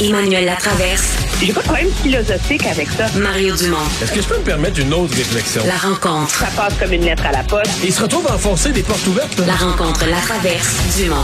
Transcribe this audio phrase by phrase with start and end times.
[0.00, 1.18] Emmanuel Latraverse.
[1.40, 3.06] J'ai pas de problème philosophique avec ça.
[3.16, 3.76] Mario Dumont.
[4.02, 5.62] Est-ce que je peux me permettre une autre réflexion?
[5.66, 6.30] La rencontre.
[6.30, 7.70] Ça passe comme une lettre à la poste.
[7.84, 9.40] il se retrouve à enfoncer des portes ouvertes.
[9.46, 11.22] La rencontre, la traverse, Dumont.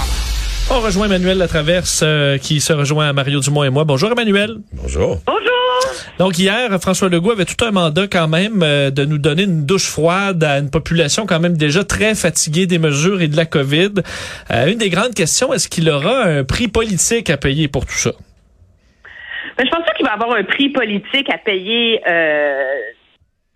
[0.71, 3.83] On rejoint Emmanuel Latraverse euh, qui se rejoint à Mario Dumont et moi.
[3.85, 4.59] Bonjour Emmanuel.
[4.73, 5.21] Bonjour.
[5.27, 5.51] Bonjour!
[6.21, 9.67] Donc hier, François Legault avait tout un mandat quand même euh, de nous donner une
[9.67, 13.47] douche froide à une population quand même déjà très fatiguée des mesures et de la
[13.47, 13.95] COVID.
[14.53, 17.99] Euh, une des grandes questions, est-ce qu'il aura un prix politique à payer pour tout
[17.99, 18.13] ça?
[19.61, 22.81] Mais je pense pas qu'il va avoir un prix politique à payer euh,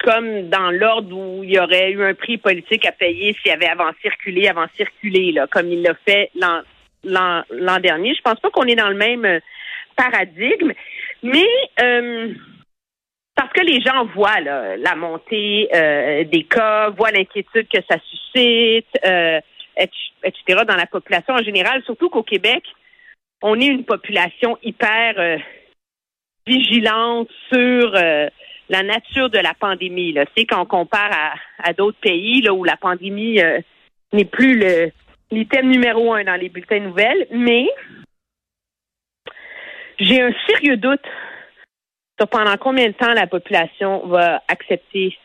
[0.01, 3.69] comme dans l'ordre où il y aurait eu un prix politique à payer s'il avait
[3.69, 8.15] avant circulé, avant circulé, là, comme il l'a fait l'an dernier.
[8.15, 9.41] Je pense pas qu'on est dans le même euh,
[9.97, 10.75] paradigme,
[11.23, 11.47] mais
[11.81, 12.35] euh,
[13.35, 17.97] parce que les gens voient là, la montée euh, des cas, voient l'inquiétude que ça
[18.11, 19.41] suscite, euh,
[19.79, 19.89] et-
[20.23, 20.65] etc.
[20.69, 22.63] dans la population en général, surtout qu'au Québec,
[23.41, 25.41] on est une population hyper
[26.47, 28.29] vigilante sur euh,
[28.69, 30.13] la nature de la pandémie.
[30.13, 30.25] Là.
[30.37, 31.11] Tu quand compare
[31.59, 33.61] à, d'autres pays là, où la pandémie euh,
[34.13, 34.91] n'est plus le
[35.31, 37.69] l'item numéro un dans les bulletins de nouvelles, mais
[39.99, 41.05] j'ai un sérieux doute
[42.19, 45.19] sur pendant combien de temps la population va accepter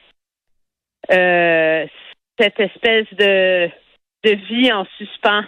[1.12, 1.86] euh,
[2.40, 3.70] cette espèce de
[4.24, 5.44] vie en suspens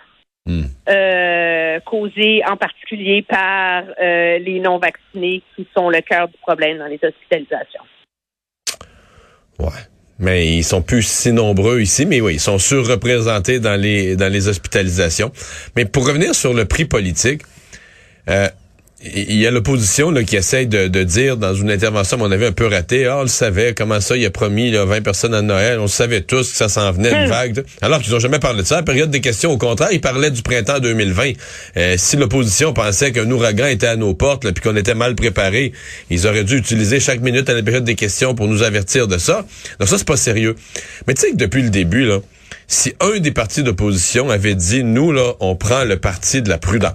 [0.48, 0.64] Hmm.
[0.90, 6.88] euh, causée en particulier par euh, les non-vaccinés qui sont le cœur du problème dans
[6.88, 7.84] les hospitalisations.
[9.60, 9.70] Ouais.
[10.18, 14.32] Mais ils sont plus si nombreux ici, mais oui, ils sont surreprésentés dans les dans
[14.32, 15.32] les hospitalisations.
[15.76, 17.42] Mais pour revenir sur le prix politique,
[18.30, 18.48] euh,
[19.04, 22.52] il y a l'opposition qui essaye de, de dire dans une intervention, mon avis, un
[22.52, 25.42] peu ratée, ah, on le savait, comment ça, il a promis là, 20 personnes à
[25.42, 27.30] Noël, on le savait tous que ça s'en venait, une Hmm.
[27.30, 27.64] vague.
[27.82, 28.76] Alors qu'ils n'ont jamais parlé de ça.
[28.76, 31.32] La période des questions, au contraire, ils parlaient du printemps 2020.
[31.78, 35.16] Euh, si l'opposition pensait qu'un ouragan était à nos portes, là, puis qu'on était mal
[35.16, 35.72] préparés,
[36.10, 39.18] ils auraient dû utiliser chaque minute à la période des questions pour nous avertir de
[39.18, 39.46] ça.
[39.80, 40.56] Donc ça, c'est pas sérieux.
[41.08, 42.20] Mais tu sais que depuis le début, là,
[42.68, 46.58] si un des partis d'opposition avait dit, nous, là, on prend le parti de la
[46.58, 46.94] prudence,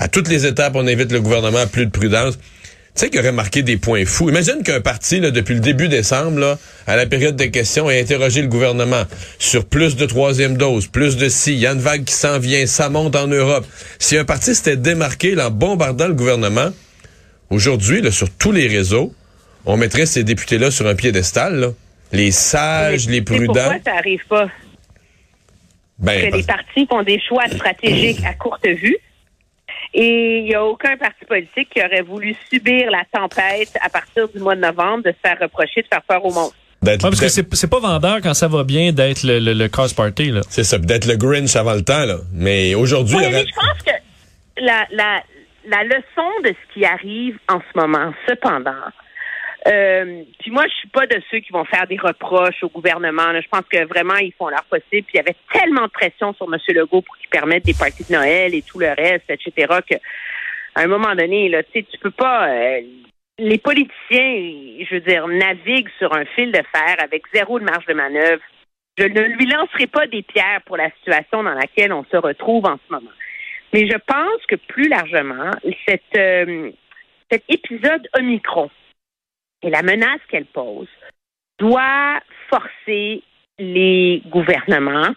[0.00, 2.38] à toutes les étapes, on invite le gouvernement à plus de prudence.
[2.38, 2.42] Tu
[2.94, 4.30] sais qu'il aurait marqué des points fous.
[4.30, 8.00] Imagine qu'un parti, là, depuis le début décembre, là, à la période des questions, ait
[8.00, 9.04] interrogé le gouvernement
[9.38, 12.38] sur plus de troisième dose, plus de si, il y a une vague qui s'en
[12.38, 13.66] vient, ça monte en Europe.
[13.98, 16.70] Si un parti s'était démarqué là, en bombardant le gouvernement,
[17.50, 19.12] aujourd'hui, sur tous les réseaux,
[19.66, 21.60] on mettrait ces députés-là sur un piédestal.
[21.60, 21.68] Là.
[22.12, 23.52] Les sages, les prudents.
[23.52, 24.48] Pourquoi ça arrive pas?
[25.98, 28.96] Ben, que les partis font des choix stratégiques à courte vue.
[29.92, 34.28] Et il n'y a aucun parti politique qui aurait voulu subir la tempête à partir
[34.28, 36.52] du mois de novembre de se faire reprocher de faire peur au monde.
[36.82, 39.68] d'être- Ouais, parce que c'est pas vendeur quand ça va bien d'être le, le, le
[39.68, 40.30] cause party.
[40.30, 40.40] Là.
[40.48, 42.18] c'est ça, d'être le Grinch avant le temps, là.
[42.32, 45.22] Mais aujourd'hui, Oui, il y aurait- mais je pense que la, la,
[45.68, 48.70] la leçon de ce qui arrive en ce moment, cependant,
[49.66, 53.38] euh, puis moi, je suis pas de ceux qui vont faire des reproches au gouvernement.
[53.40, 55.02] Je pense que vraiment, ils font leur possible.
[55.02, 56.58] Puis il y avait tellement de pression sur M.
[56.68, 59.52] Legault pour qu'il permette des parties de Noël et tout le reste, etc.,
[59.88, 59.96] que
[60.76, 62.48] à un moment donné, là, tu tu peux pas.
[62.48, 62.80] euh,
[63.38, 67.86] les politiciens, je veux dire, naviguent sur un fil de fer avec zéro de marge
[67.86, 68.42] de manœuvre.
[68.98, 72.66] Je ne lui lancerai pas des pierres pour la situation dans laquelle on se retrouve
[72.66, 73.10] en ce moment.
[73.72, 75.50] Mais je pense que plus largement,
[76.16, 76.70] euh,
[77.30, 78.70] cet épisode Omicron
[79.62, 80.88] et la menace qu'elle pose
[81.58, 83.22] doit forcer
[83.58, 85.14] les gouvernements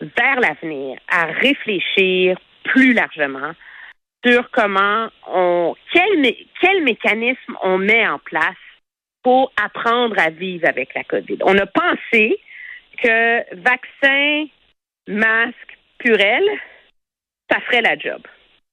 [0.00, 3.52] vers l'avenir à réfléchir plus largement
[4.24, 8.54] sur comment on quel, quel mécanisme on met en place
[9.22, 11.38] pour apprendre à vivre avec la COVID.
[11.42, 12.38] On a pensé
[13.02, 14.46] que vaccin,
[15.08, 16.48] masque, purelle,
[17.50, 18.20] ça ferait la job.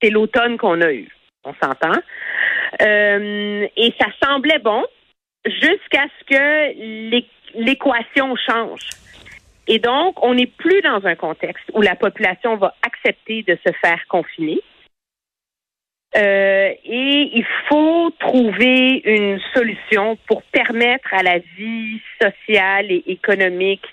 [0.01, 1.09] C'est l'automne qu'on a eu.
[1.43, 1.99] On s'entend.
[2.81, 4.85] Euh, et ça semblait bon
[5.45, 8.87] jusqu'à ce que l'é- l'équation change.
[9.67, 13.73] Et donc, on n'est plus dans un contexte où la population va accepter de se
[13.73, 14.59] faire confiner.
[16.17, 23.85] Euh, et il faut trouver une solution pour permettre à la vie sociale et économique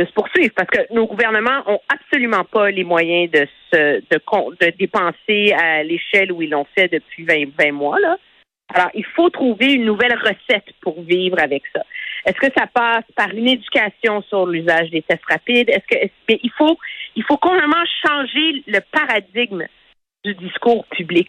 [0.00, 4.70] de se poursuivre parce que nos gouvernements ont absolument pas les moyens de se de,
[4.78, 8.16] dépenser à l'échelle où ils l'ont fait depuis 20, 20 mois là.
[8.72, 11.82] Alors, il faut trouver une nouvelle recette pour vivre avec ça.
[12.24, 15.68] Est-ce que ça passe par une éducation sur l'usage des tests rapides?
[15.68, 16.78] Est-ce que mais il faut
[17.16, 19.66] il faut complètement changer le paradigme
[20.24, 21.28] du discours public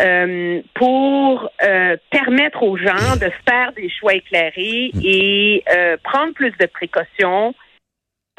[0.00, 6.52] euh, pour euh, permettre aux gens de faire des choix éclairés et euh, prendre plus
[6.60, 7.54] de précautions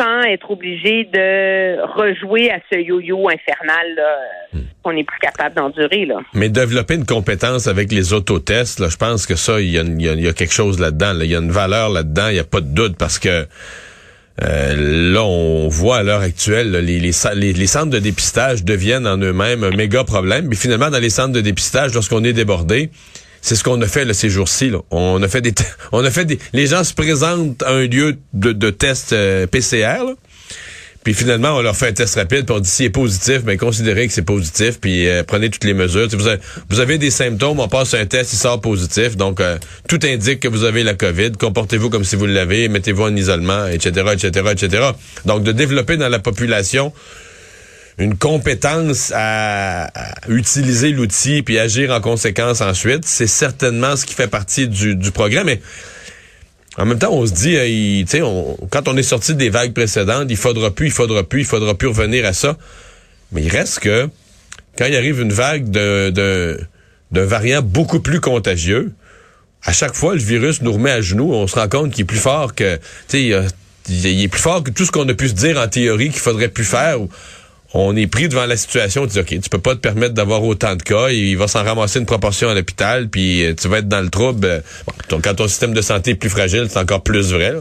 [0.02, 4.18] sans être obligé de rejouer à ce yo-yo infernal là,
[4.54, 4.60] Hmm.
[4.84, 6.06] qu'on n'est plus capable d'endurer.
[6.06, 6.16] Là.
[6.34, 9.84] Mais développer une compétence avec les autotests, là, je pense que ça, il y a,
[9.84, 11.14] y y quelque chose là-dedans.
[11.14, 11.24] là.
[11.24, 13.46] Il y a une valeur là-dedans, il n'y a pas de doute, parce que
[14.44, 19.18] euh, là, on voit à l'heure actuelle, là, les- les centres de dépistage deviennent en
[19.18, 20.48] eux-mêmes un méga problème.
[20.50, 22.90] Mais finalement, dans les centres de dépistage, lorsqu'on est débordé,
[23.42, 24.72] c'est ce qu'on a fait là, ces jours-ci.
[24.92, 25.54] On a fait des,
[25.92, 29.48] on a fait des, les gens se présentent à un lieu de, de test euh,
[29.48, 30.04] PCR.
[31.04, 33.58] Puis finalement, on leur fait un test rapide, puis on dit s'il est positif, ben
[33.58, 36.08] considérez que c'est positif, puis euh, prenez toutes les mesures.
[36.70, 39.58] Vous avez des symptômes, on passe un test, il sort positif, donc euh,
[39.88, 41.32] tout indique que vous avez la COVID.
[41.40, 44.84] Comportez-vous comme si vous l'avez, mettez-vous en isolement, etc., etc., etc.
[45.26, 46.94] Donc de développer dans la population
[48.02, 49.92] une compétence à,
[50.28, 55.12] utiliser l'outil puis agir en conséquence ensuite, c'est certainement ce qui fait partie du, du
[55.12, 55.46] programme.
[55.48, 55.62] Mais
[56.78, 59.74] en même temps, on se dit, euh, il- on- quand on est sorti des vagues
[59.74, 62.58] précédentes, il faudra plus, il faudra plus, il faudra plus revenir à ça.
[63.32, 64.10] Mais il reste que
[64.78, 68.94] quand il arrive une vague de, de, variant beaucoup plus contagieux,
[69.64, 71.34] à chaque fois, le virus nous remet à genoux.
[71.34, 72.78] On se rend compte qu'il est plus fort que,
[73.10, 73.46] tu sais,
[73.90, 76.20] il est plus fort que tout ce qu'on a pu se dire en théorie qu'il
[76.22, 76.98] faudrait plus faire.
[77.74, 79.04] On est pris devant la situation.
[79.08, 81.10] Tu dis, OK, tu peux pas te permettre d'avoir autant de cas.
[81.10, 84.10] Il va s'en ramasser une proportion à l'hôpital, puis euh, tu vas être dans le
[84.10, 84.46] trouble.
[84.46, 84.60] Euh,
[85.10, 87.54] quand ton système de santé est plus fragile, c'est encore plus vrai.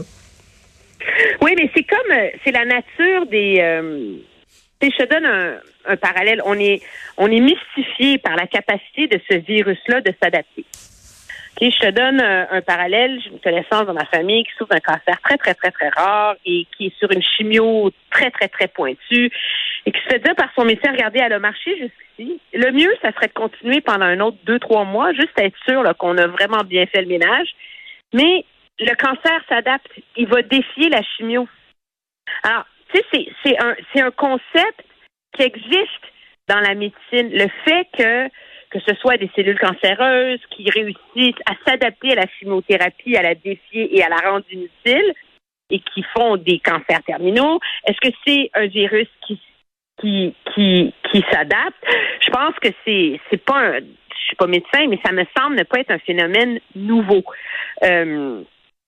[1.41, 3.57] Oui, mais c'est comme euh, c'est la nature des.
[3.59, 4.17] euh,
[4.81, 6.41] je te donne un, parallèle.
[6.45, 6.81] On est
[7.17, 10.65] on mystifié par la capacité de ce virus-là de s'adapter.
[11.61, 13.19] Ok, je te donne un, un parallèle.
[13.23, 16.35] J'ai une connaissance dans ma famille qui souffre d'un cancer très très très très rare
[16.45, 19.31] et qui est sur une chimio très très très pointue
[19.85, 22.39] et qui se fait dire par son médecin regardez, elle a marché jusqu'ici.
[22.53, 25.83] Le mieux, ça serait de continuer pendant un autre deux trois mois, juste être sûr
[25.97, 27.49] qu'on a vraiment bien fait le ménage.
[28.13, 28.45] Mais
[28.79, 29.87] le cancer s'adapte.
[30.17, 31.47] Il va défier la chimio.
[32.43, 33.75] Alors, tu sais, c'est, un,
[34.05, 34.83] un concept
[35.33, 36.05] qui existe
[36.47, 37.29] dans la médecine.
[37.31, 38.27] Le fait que,
[38.69, 43.35] que ce soit des cellules cancéreuses qui réussissent à s'adapter à la chimiothérapie, à la
[43.35, 45.13] défier et à la rendre inutile
[45.69, 49.39] et qui font des cancers terminaux, est-ce que c'est un virus qui,
[50.01, 51.77] qui, qui, qui s'adapte?
[52.21, 55.55] Je pense que c'est, c'est pas un, je suis pas médecin, mais ça me semble
[55.55, 57.23] ne pas être un phénomène nouveau.
[57.83, 58.41] Euh,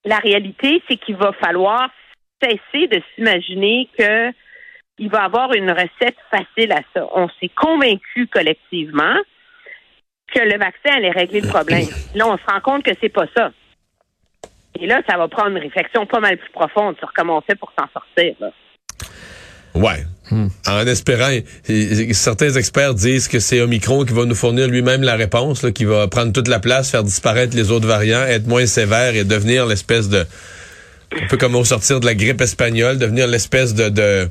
[0.06, 1.90] la réalité, c'est qu'il va falloir
[2.42, 4.32] cesser de s'imaginer que
[5.00, 7.08] il va avoir une recette facile à ça.
[7.14, 9.16] On s'est convaincu collectivement
[10.34, 11.88] que le vaccin allait régler le problème.
[12.14, 13.52] Là, on se rend compte que c'est pas ça.
[14.80, 17.56] Et là, ça va prendre une réflexion pas mal plus profonde sur comment on fait
[17.56, 18.36] pour s'en sortir.
[18.40, 18.52] là.
[19.76, 20.04] Ouais.
[20.32, 21.30] En espérant,
[22.12, 25.86] certains experts disent que c'est Omicron qui va nous fournir lui-même la réponse, là, qui
[25.86, 29.66] va prendre toute la place, faire disparaître les autres variants, être moins sévère et devenir
[29.66, 30.26] l'espèce de,
[31.22, 34.30] un peu comme au sortir de la grippe espagnole, devenir l'espèce de, de,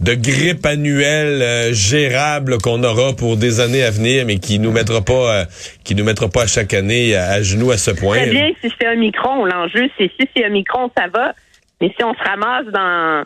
[0.00, 4.70] de grippe annuelle euh, gérable qu'on aura pour des années à venir, mais qui nous
[4.70, 5.44] mettra pas, euh,
[5.84, 8.16] qui nous mettra pas à chaque année à, à genoux à ce point.
[8.18, 9.44] Très bien si c'est un micron.
[9.44, 11.32] L'enjeu, c'est si c'est un micron, ça va.
[11.80, 13.24] Mais si on se ramasse dans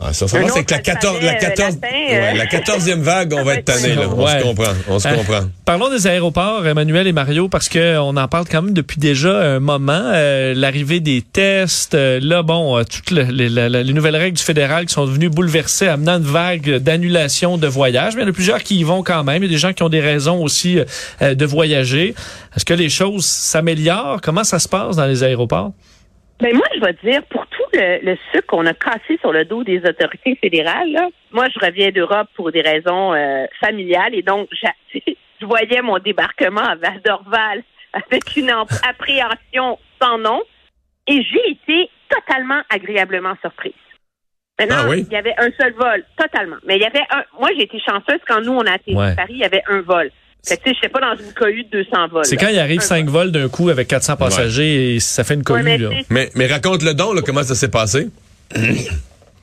[0.00, 2.32] Ah, ça, ça Un va, c'est que la 14, la alphabet, 14, euh, euh.
[2.32, 4.02] ouais, la 14e vague, on va être tanné, là.
[4.08, 4.38] On Ouais.
[4.38, 4.72] se comprend.
[4.88, 5.40] On se Euh, comprend.
[5.64, 9.36] Parlons des aéroports, Emmanuel et Mario, parce que on en parle quand même depuis déjà
[9.56, 10.00] un moment.
[10.04, 14.14] Euh, L'arrivée des tests, euh, là, bon, euh, toutes le- les, la- la- les nouvelles
[14.14, 18.14] règles du fédéral qui sont devenues bouleversées, amenant une vague d'annulation de voyages.
[18.14, 19.42] Mais il y en a plusieurs qui y vont quand même.
[19.42, 20.78] Il y a des gens qui ont des raisons aussi
[21.22, 22.14] euh, de voyager.
[22.56, 24.20] Est-ce que les choses s'améliorent?
[24.22, 25.72] Comment ça se passe dans les aéroports?
[26.40, 29.32] Ben moi, je vais te dire, pour tout le, le sucre qu'on a cassé sur
[29.32, 34.14] le dos des autorités fédérales, là, moi, je reviens d'Europe pour des raisons euh, familiales
[34.14, 34.48] et donc
[34.94, 40.40] je voyais mon débarquement à Val d'Orval avec une ap- appréhension sans nom
[41.08, 43.72] et j'ai été totalement agréablement surprise.
[44.60, 45.04] Maintenant, Ah oui?
[45.06, 46.56] il y avait un seul vol, totalement.
[46.66, 47.22] Mais il y avait un.
[47.38, 49.12] Moi, j'ai été chanceuse quand nous on a atterri Ouais.
[49.12, 50.10] à Paris, il y avait un vol.
[50.48, 52.24] Fait que, je sais pas dans une cohue de 200 vols.
[52.24, 53.24] C'est quand il arrive Un cinq vol.
[53.26, 55.62] vols d'un coup avec 400 passagers et ça fait une Ouais, cohue.
[55.62, 55.90] mais là.
[56.10, 58.08] Mais, mais raconte le don, là, comment ça s'est passé?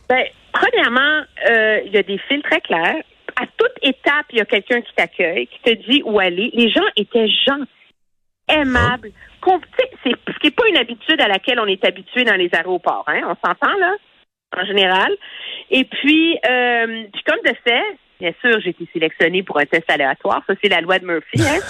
[0.08, 2.98] Ben, premièrement, euh, il y a des fils très clairs.
[3.42, 6.52] À toute étape, il y a quelqu'un qui t'accueille, qui te dit où aller.
[6.54, 7.68] Les gens étaient gentils,
[8.48, 9.10] aimables.
[9.44, 12.50] Sais, C'est ce qui n'est pas une habitude à laquelle on est habitué dans les
[12.54, 13.04] aéroports.
[13.08, 13.22] Hein?
[13.26, 13.94] On s'entend, là,
[14.58, 15.12] en général.
[15.72, 17.84] Et puis, euh, puis comme de fait,
[18.20, 20.42] bien sûr, j'ai été sélectionnée pour un test aléatoire.
[20.48, 21.42] Ça, c'est la loi de Murphy.
[21.42, 21.60] Hein?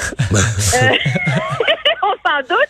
[0.75, 0.90] Euh,
[2.02, 2.70] on s'en doute.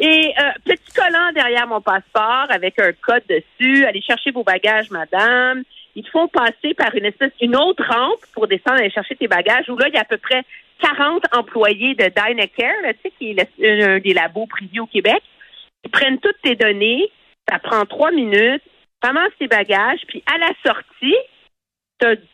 [0.00, 3.84] Et euh, petit collant derrière mon passeport avec un code dessus.
[3.84, 5.62] Allez chercher vos bagages, madame.
[5.94, 9.28] Ils te font passer par une espèce, une autre rampe pour descendre aller chercher tes
[9.28, 9.68] bagages.
[9.68, 10.42] Où là, il y a à peu près
[10.80, 15.22] 40 employés de Dynacare, là, tu sais, qui est un des labos privés au Québec.
[15.84, 17.10] Ils prennent toutes tes données.
[17.50, 18.62] Ça prend trois minutes.
[19.02, 21.16] ramasse tes bagages, puis à la sortie,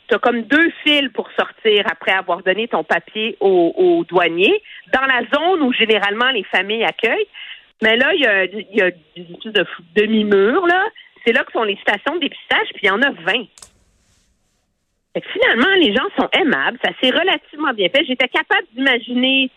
[0.09, 4.63] t'as as comme deux fils pour sortir après avoir donné ton papier au, au douanier
[4.93, 7.29] dans la zone où généralement les familles accueillent.
[7.83, 10.87] Mais là, il y a, y a de demi-mur, là.
[11.25, 13.47] C'est là que sont les stations de dépistage, puis il y en a 20.
[15.13, 16.79] Fait que finalement, les gens sont aimables.
[16.85, 18.05] Ça s'est relativement bien fait.
[18.05, 19.51] J'étais capable d'imaginer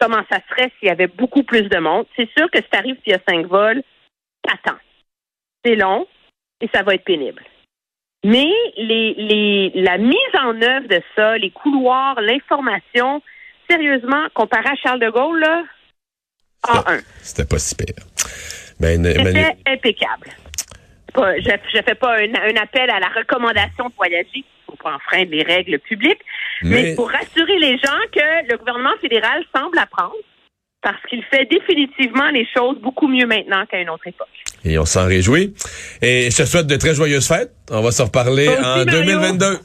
[0.00, 2.06] comment ça serait s'il y avait beaucoup plus de monde.
[2.16, 3.82] C'est sûr que si t'arrives s'il y a cinq vols,
[4.42, 4.78] t'attends.
[5.64, 6.06] C'est long
[6.60, 7.42] et ça va être pénible.
[8.24, 13.22] Mais les, les, la mise en œuvre de ça, les couloirs, l'information,
[13.70, 15.62] sérieusement, comparé à Charles de Gaulle, là,
[16.66, 17.02] A1.
[17.20, 17.94] C'était pas si pire.
[18.80, 20.30] Ben, C'était impeccable.
[21.12, 24.44] Pas, je ne fais pas un, un, appel à la recommandation de voyager.
[24.66, 26.22] Faut pas enfreindre les règles publiques.
[26.62, 26.82] Mais...
[26.82, 30.14] mais pour rassurer les gens que le gouvernement fédéral semble apprendre
[30.82, 34.28] parce qu'il fait définitivement les choses beaucoup mieux maintenant qu'à une autre époque.
[34.64, 35.54] Et on s'en réjouit.
[36.00, 37.52] Et je te souhaite de très joyeuses fêtes.
[37.70, 39.58] On va se reparler en 2022.